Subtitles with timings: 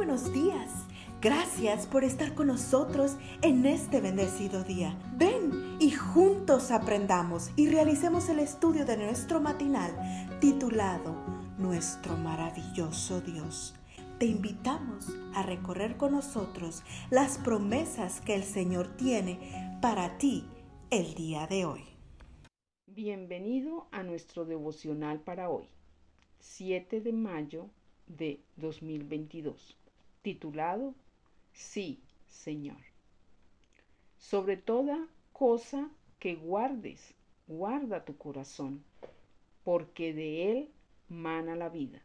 [0.00, 0.86] buenos días.
[1.20, 4.98] Gracias por estar con nosotros en este bendecido día.
[5.18, 9.94] Ven y juntos aprendamos y realicemos el estudio de nuestro matinal
[10.40, 11.14] titulado
[11.58, 13.74] Nuestro maravilloso Dios.
[14.18, 20.46] Te invitamos a recorrer con nosotros las promesas que el Señor tiene para ti
[20.88, 21.84] el día de hoy.
[22.86, 25.68] Bienvenido a nuestro devocional para hoy,
[26.38, 27.68] 7 de mayo
[28.06, 29.76] de 2022,
[30.22, 30.94] titulado
[31.52, 31.98] Sí,
[32.28, 32.80] Señor.
[34.18, 37.14] Sobre toda cosa que guardes,
[37.46, 38.84] guarda tu corazón,
[39.64, 40.68] porque de él
[41.08, 42.00] mana la vida.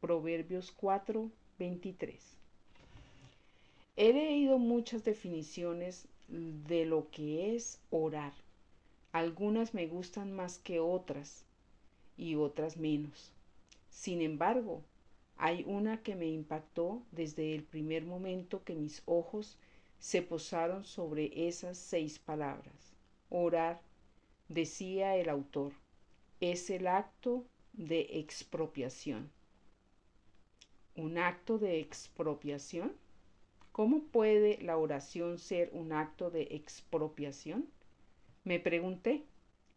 [0.00, 2.36] Proverbios 4, 23.
[3.96, 8.32] He leído muchas definiciones de lo que es orar.
[9.12, 11.44] Algunas me gustan más que otras
[12.16, 13.30] y otras menos.
[13.90, 14.82] Sin embargo,
[15.36, 19.58] hay una que me impactó desde el primer momento que mis ojos
[19.98, 22.94] se posaron sobre esas seis palabras.
[23.30, 23.80] Orar,
[24.48, 25.72] decía el autor,
[26.40, 29.30] es el acto de expropiación.
[30.94, 32.94] ¿Un acto de expropiación?
[33.72, 37.66] ¿Cómo puede la oración ser un acto de expropiación?
[38.44, 39.24] Me pregunté.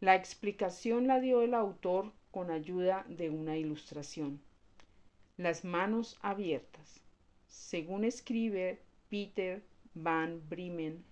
[0.00, 4.42] La explicación la dio el autor con ayuda de una ilustración.
[5.38, 7.02] Las manos abiertas.
[7.46, 9.62] Según escribe Peter
[9.92, 11.04] Van Bremen,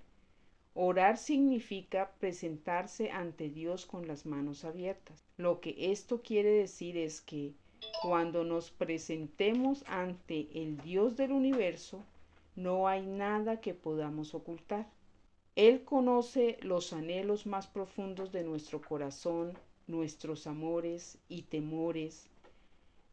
[0.72, 5.22] orar significa presentarse ante Dios con las manos abiertas.
[5.36, 7.52] Lo que esto quiere decir es que
[8.02, 12.02] cuando nos presentemos ante el Dios del universo,
[12.56, 14.88] no hay nada que podamos ocultar.
[15.54, 19.52] Él conoce los anhelos más profundos de nuestro corazón,
[19.86, 22.30] nuestros amores y temores,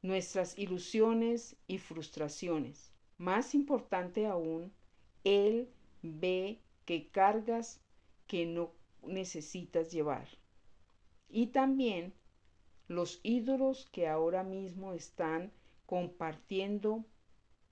[0.02, 2.92] nuestras ilusiones y frustraciones.
[3.18, 4.74] Más importante aún,
[5.24, 5.70] Él
[6.02, 7.82] ve que cargas
[8.28, 8.72] que no
[9.04, 10.28] necesitas llevar.
[11.30, 12.14] Y también
[12.88, 15.52] los ídolos que ahora mismo están
[15.86, 17.06] compartiendo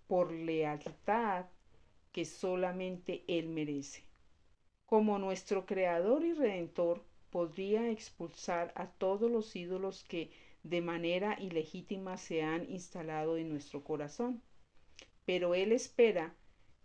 [0.08, 1.46] por lealtad
[2.12, 4.04] que solamente Él merece.
[4.86, 10.32] Como nuestro Creador y Redentor podría expulsar a todos los ídolos que
[10.70, 14.42] de manera ilegítima se han instalado en nuestro corazón.
[15.26, 16.36] Pero Él espera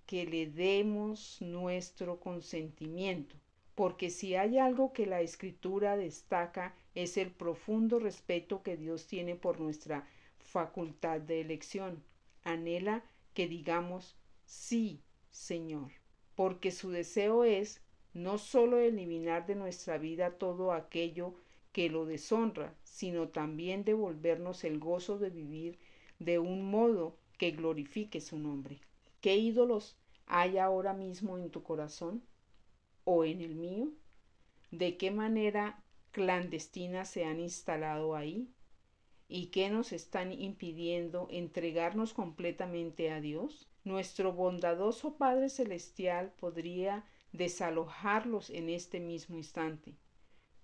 [0.06, 3.36] que le demos nuestro consentimiento,
[3.74, 9.34] porque si hay algo que la Escritura destaca es el profundo respeto que Dios tiene
[9.34, 10.08] por nuestra
[10.38, 12.02] facultad de elección.
[12.44, 15.90] Anhela que digamos sí, Señor,
[16.36, 17.80] porque su deseo es
[18.12, 21.34] no solo eliminar de nuestra vida todo aquello
[21.74, 25.80] que lo deshonra, sino también devolvernos el gozo de vivir
[26.20, 28.80] de un modo que glorifique su nombre.
[29.20, 29.96] ¿Qué ídolos
[30.26, 32.22] hay ahora mismo en tu corazón
[33.02, 33.90] o en el mío?
[34.70, 38.48] ¿De qué manera clandestina se han instalado ahí?
[39.26, 43.68] ¿Y qué nos están impidiendo entregarnos completamente a Dios?
[43.82, 49.96] Nuestro bondadoso Padre Celestial podría desalojarlos en este mismo instante,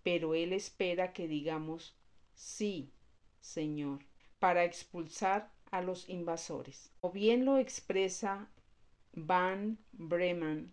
[0.03, 1.97] pero Él espera que digamos
[2.35, 2.93] sí,
[3.41, 4.05] Señor,
[4.39, 6.91] para expulsar a los invasores.
[7.01, 8.51] O bien lo expresa
[9.13, 10.73] Van Bremen,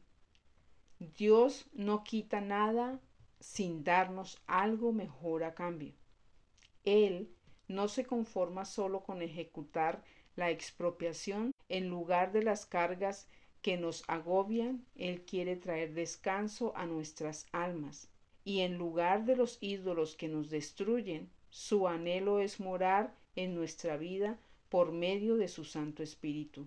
[0.99, 2.99] Dios no quita nada
[3.39, 5.93] sin darnos algo mejor a cambio.
[6.83, 7.35] Él
[7.67, 10.03] no se conforma solo con ejecutar
[10.35, 13.27] la expropiación en lugar de las cargas
[13.61, 18.09] que nos agobian, Él quiere traer descanso a nuestras almas.
[18.47, 23.97] Y en lugar de los ídolos que nos destruyen, su anhelo es morar en nuestra
[23.97, 26.65] vida por medio de su Santo Espíritu.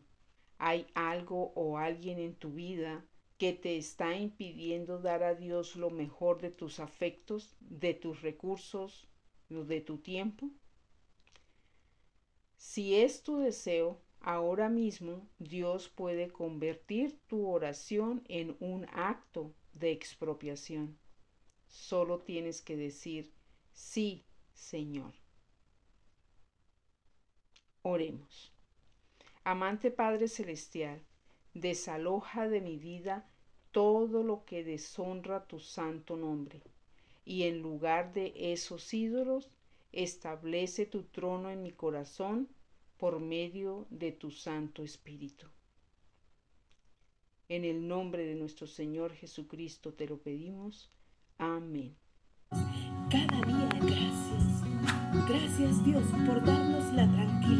[0.59, 3.07] ¿Hay algo o alguien en tu vida
[3.39, 9.09] que te está impidiendo dar a Dios lo mejor de tus afectos, de tus recursos,
[9.49, 10.51] de tu tiempo?
[12.59, 19.93] Si es tu deseo, Ahora mismo Dios puede convertir tu oración en un acto de
[19.93, 20.99] expropiación.
[21.71, 23.33] Solo tienes que decir,
[23.73, 25.15] sí, Señor.
[27.83, 28.53] Oremos.
[29.45, 31.01] Amante Padre Celestial,
[31.55, 33.27] desaloja de mi vida
[33.71, 36.61] todo lo que deshonra tu santo nombre,
[37.25, 39.51] y en lugar de esos ídolos,
[39.93, 42.49] establece tu trono en mi corazón
[42.99, 45.47] por medio de tu Santo Espíritu.
[47.49, 50.91] En el nombre de nuestro Señor Jesucristo te lo pedimos.
[51.41, 51.97] Amén.
[53.11, 54.63] Cada día gracias.
[55.27, 57.60] Gracias Dios por darnos la tranquilidad